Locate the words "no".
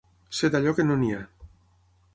0.87-0.97